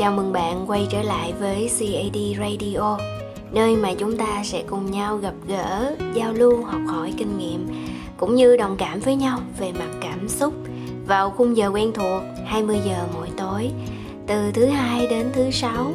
[0.00, 2.98] Chào mừng bạn quay trở lại với CAD Radio,
[3.52, 7.66] nơi mà chúng ta sẽ cùng nhau gặp gỡ, giao lưu, học hỏi kinh nghiệm
[8.16, 10.54] cũng như đồng cảm với nhau về mặt cảm xúc
[11.06, 13.70] vào khung giờ quen thuộc 20 giờ mỗi tối
[14.26, 15.92] từ thứ hai đến thứ sáu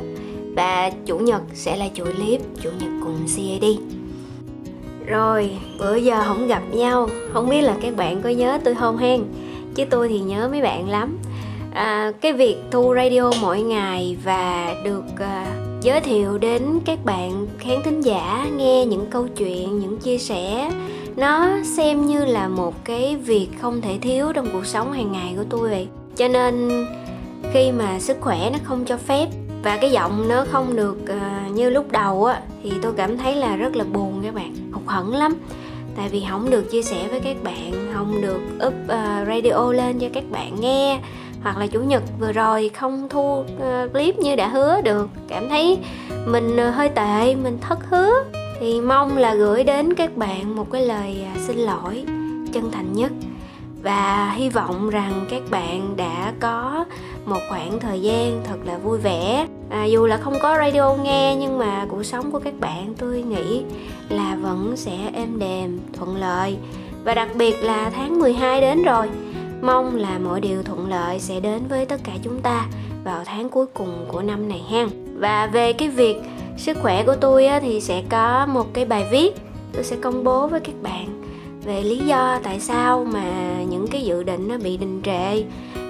[0.56, 3.66] và chủ nhật sẽ là chuỗi clip chủ nhật cùng CAD.
[5.08, 8.98] Rồi, bữa giờ không gặp nhau, không biết là các bạn có nhớ tôi không
[8.98, 9.24] hen?
[9.76, 11.18] Chứ tôi thì nhớ mấy bạn lắm
[11.76, 15.46] à, cái việc thu radio mỗi ngày và được à,
[15.82, 20.72] giới thiệu đến các bạn khán thính giả nghe những câu chuyện những chia sẻ
[21.16, 25.34] nó xem như là một cái việc không thể thiếu trong cuộc sống hàng ngày
[25.38, 25.88] của tôi vậy.
[26.16, 26.86] Cho nên
[27.54, 29.28] khi mà sức khỏe nó không cho phép
[29.64, 33.36] và cái giọng nó không được uh, như lúc đầu á thì tôi cảm thấy
[33.36, 35.36] là rất là buồn các bạn hụt hẫng lắm.
[35.98, 40.00] Tại vì không được chia sẻ với các bạn không được up uh, radio lên
[40.00, 41.00] cho các bạn nghe
[41.46, 45.10] hoặc là chủ nhật vừa rồi không thu uh, clip như đã hứa được.
[45.28, 45.78] Cảm thấy
[46.26, 48.12] mình ờ, hơi tệ mình thất hứa.
[48.60, 52.04] Thì mong là gửi đến các bạn một cái lời à, xin lỗi
[52.54, 53.12] chân thành nhất.
[53.84, 56.86] Và hy vọng rằng các bạn đã có
[57.26, 59.48] một khoảng thời gian thật là vui vẻ.
[59.70, 63.22] À, dù là không có radio nghe nhưng mà cuộc sống của các bạn tôi
[63.22, 63.64] nghĩ
[64.10, 66.58] là vẫn sẽ êm đềm thuận lợi.
[67.04, 69.08] Và đặc biệt là tháng 12 đến rồi
[69.62, 72.66] Mong là mọi điều thuận lợi sẽ đến với tất cả chúng ta
[73.04, 74.88] vào tháng cuối cùng của năm này ha.
[75.18, 76.18] Và về cái việc
[76.58, 79.36] sức khỏe của tôi á, thì sẽ có một cái bài viết
[79.76, 81.22] tôi sẽ công bố với các bạn
[81.66, 85.44] về lý do tại sao mà những cái dự định nó bị đình trệ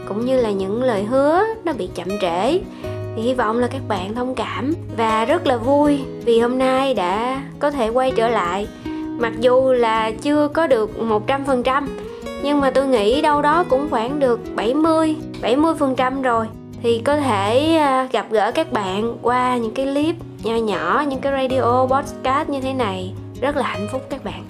[0.08, 2.59] cũng như là những lời hứa nó bị chậm trễ
[3.16, 6.93] thì hy vọng là các bạn thông cảm và rất là vui vì hôm nay
[6.93, 8.67] đã có thể quay trở lại
[9.19, 11.88] mặc dù là chưa có được một trăm phần trăm
[12.45, 16.47] nhưng mà tôi nghĩ đâu đó cũng khoảng được 70 70 phần trăm rồi.
[16.81, 21.19] Thì có thể à, gặp gỡ các bạn qua những cái clip nhỏ nhỏ, những
[21.19, 23.13] cái radio, podcast như thế này.
[23.41, 24.43] Rất là hạnh phúc các bạn.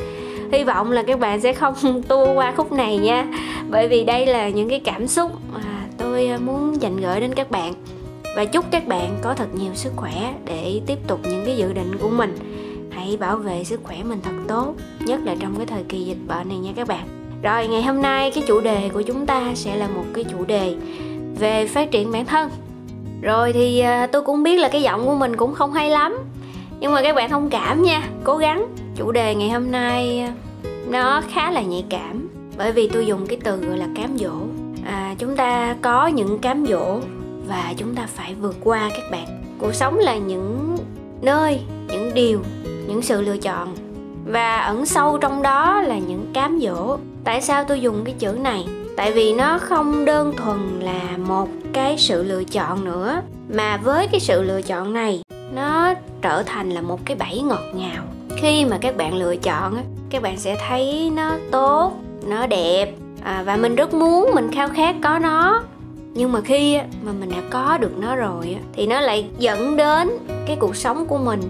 [0.52, 3.28] Hy vọng là các bạn sẽ không tua qua khúc này nha.
[3.70, 7.34] Bởi vì đây là những cái cảm xúc mà tôi à, muốn dành gửi đến
[7.34, 7.74] các bạn.
[8.36, 11.74] Và chúc các bạn có thật nhiều sức khỏe để tiếp tục những cái dự
[11.74, 12.36] định của mình.
[12.92, 16.28] Hãy bảo vệ sức khỏe mình thật tốt, nhất là trong cái thời kỳ dịch
[16.28, 19.52] bệnh này nha các bạn rồi ngày hôm nay cái chủ đề của chúng ta
[19.56, 20.76] sẽ là một cái chủ đề
[21.40, 22.50] về phát triển bản thân.
[23.22, 26.18] Rồi thì à, tôi cũng biết là cái giọng của mình cũng không hay lắm.
[26.80, 28.68] Nhưng mà các bạn thông cảm nha cố gắng.
[28.96, 30.34] Chủ đề ngày hôm nay à,
[30.88, 32.30] nó khá là nhạy cảm.
[32.58, 34.34] Bởi vì tôi dùng cái từ gọi là cám dỗ.
[34.86, 37.00] À, chúng ta có những cám dỗ
[37.48, 39.44] và chúng ta phải vượt qua các bạn.
[39.60, 40.78] Cuộc sống là những
[41.22, 42.40] nơi những điều
[42.88, 43.76] những sự lựa chọn.
[44.26, 48.38] Và ẩn sâu trong đó là những cám dỗ tại sao tôi dùng cái chữ
[48.42, 48.66] này?
[48.98, 54.08] Tại vì nó không đơn thuần là một cái sự lựa chọn nữa mà với
[54.08, 55.22] cái sự lựa chọn này
[55.54, 58.04] nó trở thành là một cái bẫy ngọt ngào.
[58.38, 59.78] Khi mà các bạn lựa chọn
[60.10, 61.92] các bạn sẽ thấy nó tốt
[62.28, 62.94] nó đẹp
[63.24, 65.64] à, và mình rất muốn mình khao khát có nó.
[66.14, 70.10] Nhưng mà khi mà mình đã có được nó rồi thì nó lại dẫn đến
[70.48, 71.42] cái cuộc sống của mình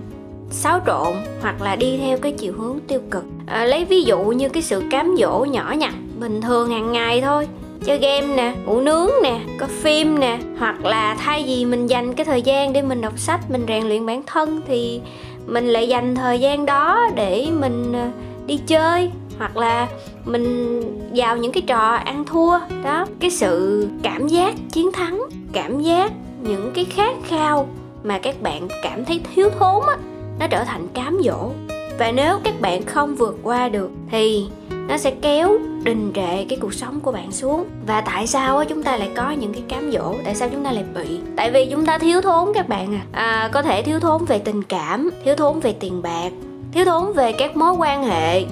[0.51, 4.19] xáo trộn hoặc là đi theo cái chiều hướng tiêu cực à, lấy ví dụ
[4.19, 7.47] như cái sự cám dỗ nhỏ nhặt bình thường hàng ngày thôi.
[7.85, 12.13] Chơi game nè ngủ nướng nè có phim nè hoặc là thay vì mình dành
[12.13, 15.01] cái thời gian để mình đọc sách mình rèn luyện bản thân thì
[15.45, 18.11] mình lại dành thời gian đó để mình à,
[18.45, 19.87] đi chơi hoặc là
[20.25, 20.81] mình
[21.15, 22.59] vào những cái trò ăn thua.
[22.83, 25.21] Đó cái sự cảm giác chiến thắng
[25.53, 27.67] cảm giác những cái khát khao
[28.03, 29.97] mà các bạn cảm thấy thiếu thốn á
[30.39, 31.51] nó trở thành cám dỗ
[31.99, 34.45] và nếu các bạn không vượt qua được thì
[34.87, 37.65] nó sẽ kéo đình trệ cái cuộc sống của bạn xuống.
[37.87, 40.15] Và tại sao chúng ta lại có những cái cám dỗ?
[40.23, 41.19] Tại sao chúng ta lại bị?
[41.35, 44.39] Tại vì chúng ta thiếu thốn các bạn à, à có thể thiếu thốn về
[44.39, 46.31] tình cảm thiếu thốn về tiền bạc
[46.75, 48.45] thiếu thốn về các mối quan hệ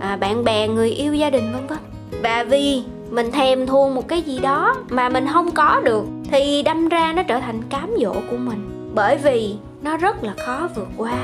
[0.00, 1.78] à, bạn bè người yêu gia đình vân vân.
[2.22, 6.62] Và vì mình thèm thuồng một cái gì đó mà mình không có được thì
[6.62, 8.90] đâm ra nó trở thành cám dỗ của mình.
[8.94, 11.18] Bởi vì nó rất là khó vượt qua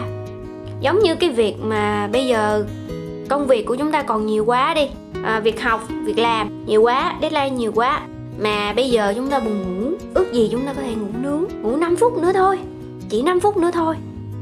[0.80, 2.64] giống như cái việc mà bây giờ
[3.28, 4.88] công việc của chúng ta còn nhiều quá đi.
[5.24, 8.00] À, việc học việc làm nhiều quá deadline nhiều quá.
[8.38, 11.44] Mà bây giờ chúng ta buồn ngủ ước gì chúng ta có thể ngủ nướng
[11.62, 12.58] ngủ 5 phút nữa thôi.
[13.08, 13.96] Chỉ 5 phút nữa thôi.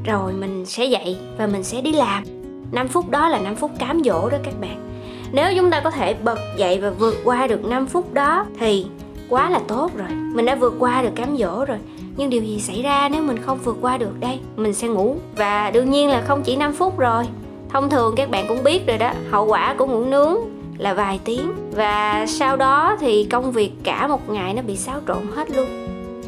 [0.05, 2.25] Rồi mình sẽ dậy và mình sẽ đi làm.
[2.73, 4.89] 5 phút đó là 5 phút cám dỗ đó các bạn.
[5.33, 8.87] Nếu chúng ta có thể bật dậy và vượt qua được 5 phút đó thì
[9.29, 10.09] quá là tốt rồi.
[10.35, 11.79] Mình đã vượt qua được cám dỗ rồi
[12.17, 14.39] nhưng điều gì xảy ra nếu mình không vượt qua được đây?
[14.57, 15.17] Mình sẽ ngủ.
[15.37, 17.25] Và đương nhiên là không chỉ 5 phút rồi.
[17.69, 20.37] Thông thường các bạn cũng biết rồi đó, hậu quả của ngủ nướng
[20.79, 21.53] là vài tiếng.
[21.71, 25.67] Và sau đó thì công việc cả một ngày nó bị xáo trộn hết luôn.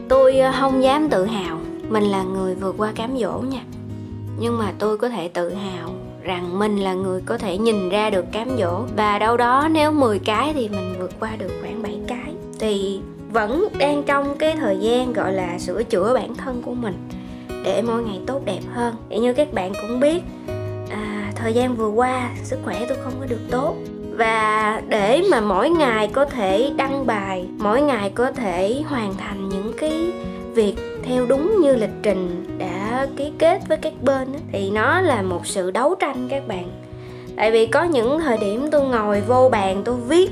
[0.08, 1.58] Tôi ờ, không dám tự hào
[1.88, 3.60] mình là người vượt qua cám dỗ nha.
[4.38, 5.90] Nhưng mà tôi có thể tự hào
[6.22, 8.82] rằng mình là người có thể nhìn ra được cám dỗ.
[8.96, 12.34] Và đâu đó nếu 10 cái thì mình vượt qua được khoảng 7 cái.
[12.58, 13.00] Thì
[13.34, 17.08] vẫn đang trong cái thời gian gọi là sửa chữa bản thân của mình
[17.64, 18.94] để mỗi ngày tốt đẹp hơn.
[19.10, 20.22] Thì như các bạn cũng biết
[20.90, 23.74] à, thời gian vừa qua sức khỏe tôi không có được tốt.
[24.10, 29.48] Và để mà mỗi ngày có thể đăng bài mỗi ngày có thể hoàn thành
[29.48, 30.12] những cái
[30.54, 35.22] việc theo đúng như lịch trình đã ký kết với các bên thì nó là
[35.22, 36.70] một sự đấu tranh các bạn.
[37.36, 40.30] Tại vì có những thời điểm tôi ngồi vô bàn tôi viết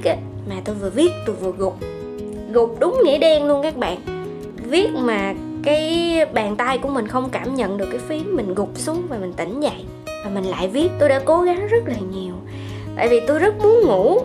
[0.49, 1.92] mà tôi vừa viết tôi vừa gục
[2.53, 3.99] gục đúng nghĩa đen luôn các bạn.
[4.69, 8.71] Viết mà cái bàn tay của mình không cảm nhận được cái phím mình gục
[8.75, 9.85] xuống và mình tỉnh dậy.
[10.25, 12.35] Và mình lại viết tôi đã cố gắng rất là nhiều.
[12.97, 14.21] Tại vì tôi rất muốn ngủ.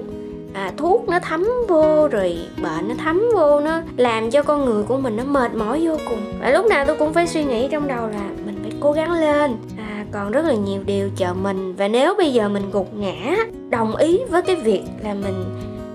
[0.54, 4.84] À, thuốc nó thấm vô rồi bệnh nó thấm vô nó làm cho con người
[4.84, 6.20] của mình nó mệt mỏi vô cùng.
[6.42, 9.12] Và lúc nào tôi cũng phải suy nghĩ trong đầu là mình phải cố gắng
[9.12, 9.56] lên.
[9.78, 11.76] À, còn rất là nhiều điều chờ mình.
[11.76, 13.36] Và nếu bây giờ mình gục ngã
[13.70, 15.44] đồng ý với cái việc là mình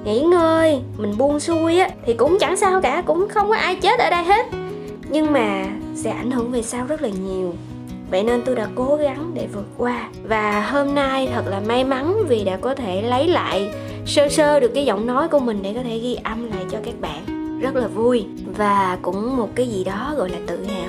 [0.04, 3.76] nghỉ ngơi, mình buông xuôi á, thì cũng chẳng sao cả, cũng không có ai
[3.76, 4.46] chết ở đây hết.
[5.08, 5.64] Nhưng mà
[5.94, 7.54] sẽ ảnh hưởng về sau rất là nhiều.
[8.10, 10.08] Vậy nên tôi đã cố gắng để vượt qua.
[10.22, 13.70] Và hôm nay thật là may mắn vì đã có thể lấy lại,
[14.06, 16.78] sơ sơ được cái giọng nói của mình để có thể ghi âm lại cho
[16.84, 17.24] các bạn.
[17.60, 18.24] Rất là vui
[18.56, 20.81] và cũng một cái gì đó gọi là tự hào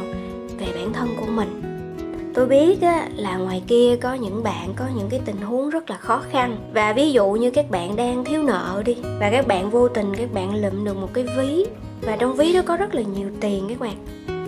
[2.33, 5.89] tôi biết á, là ngoài kia có những bạn có những cái tình huống rất
[5.89, 6.57] là khó khăn.
[6.74, 10.15] Và ví dụ như các bạn đang thiếu nợ đi và các bạn vô tình
[10.15, 11.65] các bạn lụm được một cái ví
[12.01, 13.95] và trong ví đó có rất là nhiều tiền các bạn.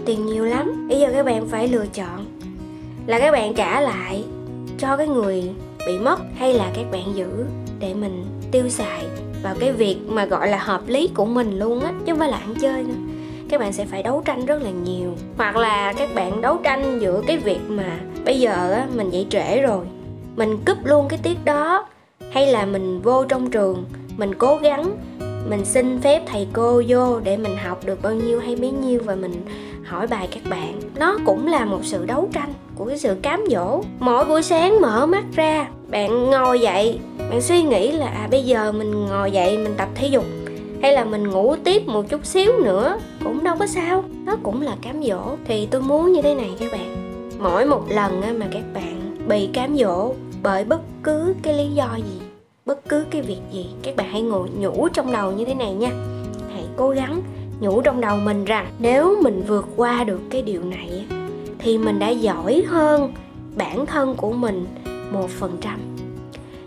[0.05, 2.25] Tiền nhiều lắm bây giờ các bạn phải lựa chọn
[3.07, 4.23] là các bạn trả lại
[4.77, 5.43] cho cái người
[5.87, 7.45] bị mất hay là các bạn giữ
[7.79, 9.03] để mình tiêu xài
[9.43, 12.29] vào cái việc mà gọi là hợp lý của mình luôn á chứ không phải
[12.29, 13.14] là ăn chơi nữa
[13.49, 15.13] các bạn sẽ phải đấu tranh rất là nhiều.
[15.37, 19.27] Hoặc là các bạn đấu tranh giữa cái việc mà bây giờ á, mình dậy
[19.29, 19.85] trễ rồi,
[20.35, 21.85] mình cúp luôn cái tiết đó,
[22.31, 23.85] hay là mình vô trong trường,
[24.17, 24.97] mình cố gắng,
[25.49, 29.01] mình xin phép thầy cô vô để mình học được bao nhiêu hay bấy nhiêu
[29.05, 29.45] và mình
[29.85, 30.79] hỏi bài các bạn.
[30.95, 33.81] Nó cũng là một sự đấu tranh của cái sự cám dỗ.
[33.99, 36.99] Mỗi buổi sáng mở mắt ra, bạn ngồi dậy,
[37.29, 40.25] bạn suy nghĩ là à bây giờ mình ngồi dậy mình tập thể dục
[40.81, 44.03] hay là mình ngủ tiếp một chút xíu nữa, cũng đâu có sao.
[44.25, 45.21] Nó cũng là cám dỗ.
[45.45, 46.95] Thì tôi muốn như thế này các bạn.
[47.39, 50.13] Mỗi một lần mà các bạn bị cám dỗ
[50.43, 52.19] bởi bất cứ cái lý do gì,
[52.65, 55.73] bất cứ cái việc gì, các bạn hãy ngồi nhủ trong đầu như thế này
[55.73, 55.89] nha.
[56.53, 57.21] Hãy cố gắng
[57.59, 61.05] nhủ trong đầu mình rằng nếu mình vượt qua được cái điều này
[61.59, 63.13] thì mình đã giỏi hơn
[63.55, 64.65] bản thân của mình
[65.11, 65.79] một phần trăm.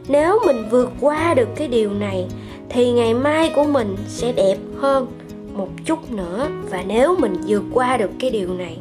[0.09, 2.27] Nếu mình vượt qua được cái điều này
[2.71, 5.07] thì ngày mai của mình sẽ đẹp hơn
[5.53, 6.49] một chút nữa.
[6.71, 8.79] Và nếu mình vượt qua được cái điều này,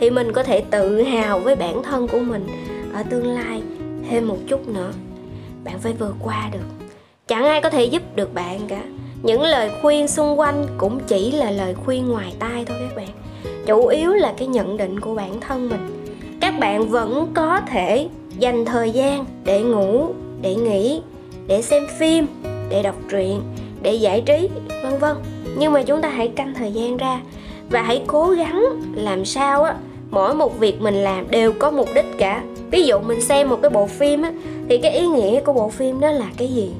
[0.00, 2.46] thì mình có thể tự hào với bản thân của mình
[2.92, 3.62] ở tương lai
[4.10, 4.92] thêm một chút nữa.
[5.64, 6.86] Bạn phải vượt qua được.
[7.26, 8.82] Chẳng ai có thể giúp được bạn cả.
[9.22, 13.08] Những lời khuyên xung quanh cũng chỉ là lời khuyên ngoài tai thôi các bạn.
[13.66, 16.04] Chủ yếu là cái nhận định của bản thân mình.
[16.40, 20.06] Các bạn vẫn có thể dành thời gian để ngủ,
[20.42, 21.02] để nghỉ,
[21.46, 22.26] để xem phim
[22.70, 23.42] để đọc truyện,
[23.82, 24.48] để giải trí,
[24.82, 25.16] vân vân.
[25.58, 27.20] Nhưng mà chúng ta hãy canh thời gian ra
[27.70, 28.64] và hãy cố gắng
[28.94, 29.74] làm sao á,
[30.10, 32.42] mỗi một việc mình làm đều có mục đích cả.
[32.70, 34.32] Ví dụ mình xem một cái bộ phim á,
[34.68, 36.70] thì cái ý nghĩa của bộ phim đó là cái gì?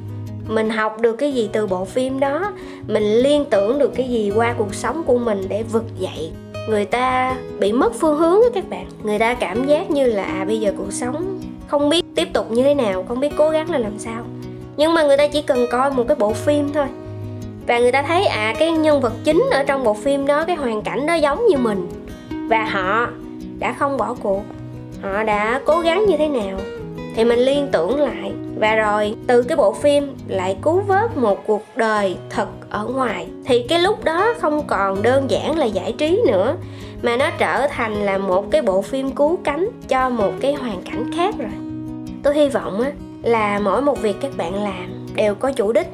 [0.48, 2.52] Mình học được cái gì từ bộ phim đó?
[2.86, 6.30] Mình liên tưởng được cái gì qua cuộc sống của mình để vực dậy?
[6.68, 8.86] Người ta bị mất phương hướng á các bạn.
[9.02, 12.50] Người ta cảm giác như là à bây giờ cuộc sống không biết tiếp tục
[12.50, 14.24] như thế nào, không biết cố gắng là làm sao
[14.80, 16.86] nhưng mà người ta chỉ cần coi một cái bộ phim thôi.
[17.66, 20.56] Và người ta thấy à cái nhân vật chính ở trong bộ phim đó, cái
[20.56, 21.88] hoàn cảnh đó giống như mình.
[22.48, 23.08] Và họ
[23.58, 24.42] đã không bỏ cuộc.
[25.02, 26.58] Họ đã cố gắng như thế nào?
[27.16, 28.32] Thì mình liên tưởng lại.
[28.56, 33.26] Và rồi, từ cái bộ phim lại cứu vớt một cuộc đời thật ở ngoài.
[33.44, 36.56] Thì cái lúc đó không còn đơn giản là giải trí nữa,
[37.02, 40.82] mà nó trở thành là một cái bộ phim cứu cánh cho một cái hoàn
[40.82, 41.52] cảnh khác rồi.
[42.22, 42.90] Tôi hy vọng á
[43.22, 45.86] là mỗi một việc các bạn làm đều có chủ đích.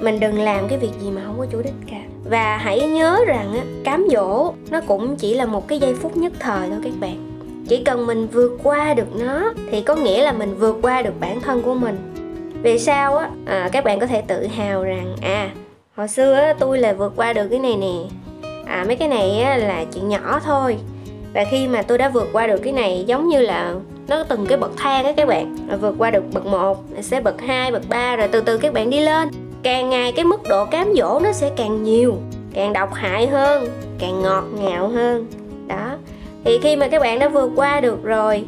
[0.00, 2.00] Mình đừng làm cái việc gì mà không có chủ đích cả.
[2.24, 6.16] Và hãy nhớ rằng á cám dỗ nó cũng chỉ là một cái giây phút
[6.16, 7.26] nhất thời thôi các bạn.
[7.68, 11.14] Chỉ cần mình vượt qua được nó thì có nghĩa là mình vượt qua được
[11.20, 11.98] bản thân của mình.
[12.62, 13.30] Vì sao á?
[13.46, 15.50] À, các bạn có thể tự hào rằng à
[15.96, 17.94] hồi xưa á tôi là vượt qua được cái này nè.
[18.66, 20.76] À mấy cái này á là chuyện nhỏ thôi.
[21.34, 23.74] Và khi mà tôi đã vượt qua được cái này giống như là
[24.10, 25.56] nó từng cái bậc thang á các bạn.
[25.68, 28.72] Rồi vượt qua được bậc 1 sẽ bậc 2, bậc 3 rồi từ từ các
[28.72, 29.28] bạn đi lên.
[29.62, 32.14] Càng ngày cái mức độ cám dỗ nó sẽ càng nhiều
[32.54, 35.26] càng độc hại hơn càng ngọt ngào hơn.
[35.66, 35.96] Đó.
[36.44, 38.44] Thì khi mà các bạn đã vượt qua được rồi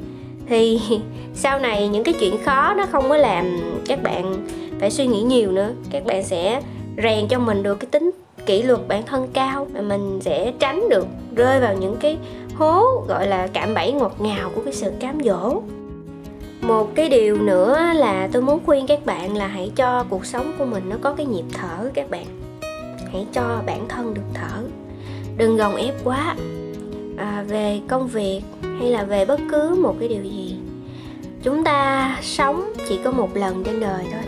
[0.48, 0.80] thì
[1.34, 4.46] sau này những cái chuyện khó nó không có làm các bạn
[4.80, 5.70] phải suy nghĩ nhiều nữa.
[5.90, 6.62] Các bạn sẽ
[7.02, 8.10] rèn cho mình được cái tính
[8.46, 12.18] kỷ luật bản thân cao và mình sẽ tránh được rơi vào những cái
[12.54, 15.62] hố gọi là cạm bẫy ngọt ngào của cái sự cám dỗ.
[16.60, 20.52] Một cái điều nữa là tôi muốn khuyên các bạn là hãy cho cuộc sống
[20.58, 22.26] của mình nó có cái nhịp thở các bạn.
[23.12, 24.62] Hãy cho bản thân được thở.
[25.36, 26.36] Đừng gồng ép quá.
[27.16, 30.56] À, về công việc hay là về bất cứ một cái điều gì
[31.42, 34.22] chúng ta sống chỉ có một lần trên đời thôi.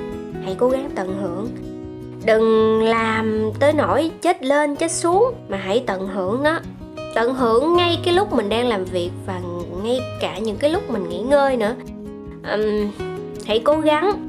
[0.45, 1.49] Hãy cố gắng tận hưởng.
[2.25, 6.61] Đừng làm tới nỗi chết lên chết xuống mà hãy tận hưởng nó
[7.15, 9.41] tận hưởng ngay cái lúc mình đang làm việc và
[9.83, 11.75] ngay cả những cái lúc mình nghỉ ngơi nữa.
[12.53, 12.91] Um,
[13.47, 14.29] hãy cố gắng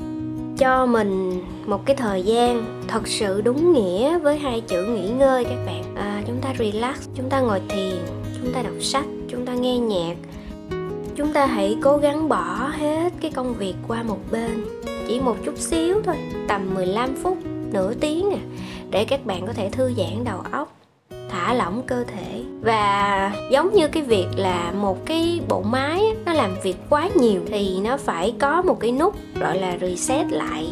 [0.58, 5.44] cho mình một cái thời gian thật sự đúng nghĩa với hai chữ nghỉ ngơi
[5.44, 5.84] các bạn.
[5.96, 7.98] À, chúng ta relax chúng ta ngồi thiền
[8.42, 10.16] chúng ta đọc sách chúng ta nghe nhạc.
[11.16, 14.66] Chúng ta hãy cố gắng bỏ hết cái công việc qua một bên
[15.08, 16.16] chỉ một chút xíu thôi
[16.48, 17.38] tầm 15 phút
[17.72, 18.42] nửa tiếng à
[18.92, 20.76] để các bạn có thể thư giãn đầu óc
[21.30, 22.35] thả lỏng cơ thể
[22.66, 27.42] và giống như cái việc là một cái bộ máy nó làm việc quá nhiều
[27.48, 30.68] thì nó phải có một cái nút gọi là reset lại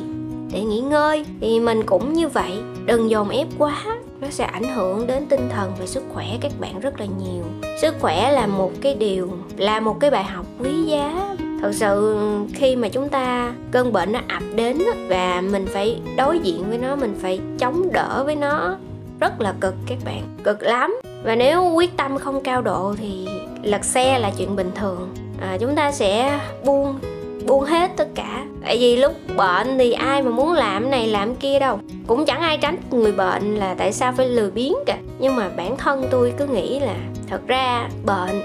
[0.54, 1.26] để nghỉ ngơi.
[1.42, 2.52] Thì mình cũng như vậy,
[2.86, 3.84] đừng dồn ép quá,
[4.22, 7.44] nó sẽ ảnh hưởng đến tinh thần và sức khỏe các bạn rất là nhiều.
[7.82, 11.36] Sức khỏe là một cái điều, là một cái bài học quý giá.
[11.62, 12.18] Thật sự
[12.54, 14.78] khi mà chúng ta cơn bệnh nó ập đến
[15.10, 18.78] và mình phải đối diện với nó, mình phải chống đỡ với nó,
[19.20, 20.24] rất là cực các bạn.
[20.44, 23.28] Cực lắm và nếu quyết tâm không cao độ thì
[23.64, 25.10] lật xe là chuyện bình thường.
[25.42, 27.00] À, chúng ta sẽ buông
[27.46, 28.46] buông hết tất cả.
[28.64, 31.80] Tại vì lúc bệnh thì ai mà muốn làm này làm kia đâu.
[32.08, 34.98] Cũng chẳng ai tránh người bệnh là tại sao phải lười biếng cả.
[35.20, 36.96] Nhưng mà bản thân tôi cứ nghĩ là
[37.28, 38.42] thật ra bệnh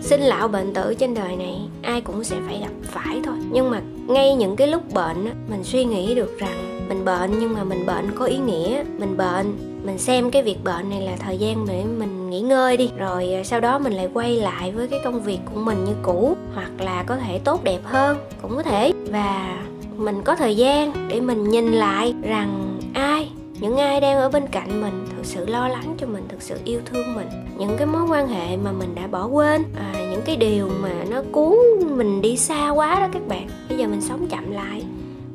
[0.00, 3.36] sinh lão bệnh tử trên đời này ai cũng sẽ phải gặp phải thôi.
[3.50, 7.54] Nhưng mà ngay những cái lúc bệnh mình suy nghĩ được rằng mình bệnh nhưng
[7.54, 11.16] mà mình bệnh có ý nghĩa mình bệnh mình xem cái việc bệnh này là
[11.18, 14.72] thời gian để mình nghỉ ngơi đi rồi à, sau đó mình lại quay lại
[14.72, 18.18] với cái công việc của mình như cũ hoặc là có thể tốt đẹp hơn
[18.42, 18.92] cũng có thể.
[19.10, 19.58] Và
[19.96, 24.46] mình có thời gian để mình nhìn lại rằng ai những ai đang ở bên
[24.46, 27.28] cạnh mình thực sự lo lắng cho mình thực sự yêu thương mình.
[27.58, 31.04] Những cái mối quan hệ mà mình đã bỏ quên à, những cái điều mà
[31.10, 31.58] nó cuốn
[31.96, 33.48] mình đi xa quá đó các bạn.
[33.68, 34.82] Bây giờ mình sống chậm lại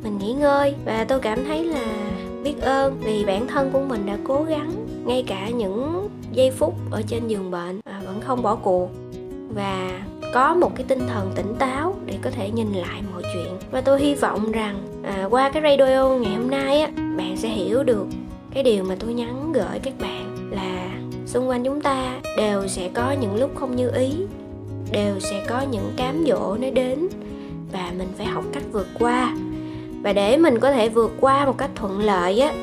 [0.03, 0.75] mình nghỉ ngơi.
[0.85, 1.85] Và tôi cảm thấy là
[2.43, 4.71] biết ơn vì bản thân của mình đã cố gắng
[5.05, 8.89] ngay cả những giây phút ở trên giường bệnh à, vẫn không bỏ cuộc.
[9.55, 10.01] Và
[10.33, 13.53] có một cái tinh thần tỉnh táo để có thể nhìn lại mọi chuyện.
[13.71, 17.47] Và tôi hy vọng rằng à, qua cái radio ngày hôm nay á bạn sẽ
[17.47, 18.07] hiểu được
[18.53, 20.91] cái điều mà tôi nhắn gửi các bạn là
[21.25, 24.11] xung quanh chúng ta đều sẽ có những lúc không như ý
[24.91, 27.07] đều sẽ có những cám dỗ nó đến
[27.71, 29.35] và mình phải học cách vượt qua
[30.03, 32.53] và để mình có thể vượt qua một cách thuận lợi á,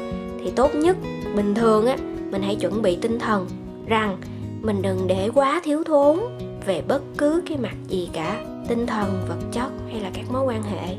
[0.40, 0.96] thì tốt nhất,
[1.36, 1.96] bình thường á,
[2.30, 3.46] mình hãy chuẩn bị tinh thần
[3.86, 4.16] rằng
[4.62, 6.18] mình đừng để quá thiếu thốn
[6.66, 10.44] về bất cứ cái mặt gì cả, tinh thần, vật chất hay là các mối
[10.46, 10.96] quan hệ.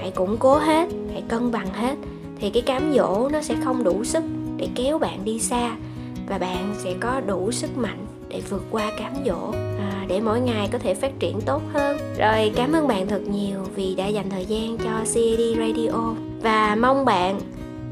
[0.00, 1.96] Hãy củng cố hết, hãy cân bằng hết,
[2.40, 4.24] thì cái cám dỗ nó sẽ không đủ sức
[4.56, 5.76] để kéo bạn đi xa
[6.28, 9.67] và bạn sẽ có đủ sức mạnh để vượt qua cám dỗ
[10.08, 11.98] để mỗi ngày có thể phát triển tốt hơn.
[12.18, 16.14] Rồi, cảm ơn bạn thật nhiều vì đã dành thời gian cho CAD Radio.
[16.42, 17.40] Và mong bạn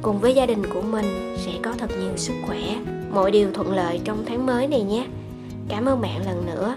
[0.03, 2.77] cùng với gia đình của mình sẽ có thật nhiều sức khỏe,
[3.15, 5.07] mọi điều thuận lợi trong tháng mới này nhé.
[5.69, 6.77] Cảm ơn bạn lần nữa.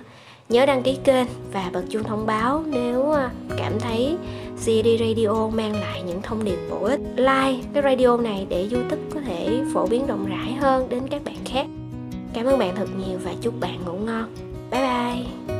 [0.50, 4.18] Nhớ đăng ký kênh và bật chuông thông báo nếu ờ, cảm thấy
[4.58, 7.00] CD Radio mang lại những thông điệp bổ ích.
[7.16, 11.24] Like cái radio này để youtube có thể phổ biến rộng rãi hơn đến các
[11.26, 11.66] bạn khác.
[12.34, 14.49] Cảm ơn bạn thật nhiều và chúc bạn ngủ ngon.
[14.70, 15.59] 拜拜。